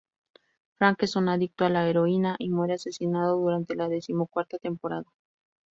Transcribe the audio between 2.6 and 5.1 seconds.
asesinado durante la decimocuarta temporada.